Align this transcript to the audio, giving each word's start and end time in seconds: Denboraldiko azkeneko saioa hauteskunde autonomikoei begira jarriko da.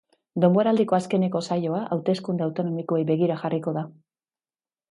Denboraldiko 0.43 0.97
azkeneko 0.97 1.41
saioa 1.49 1.83
hauteskunde 1.97 2.45
autonomikoei 2.47 3.05
begira 3.13 3.39
jarriko 3.45 3.75
da. 3.79 3.85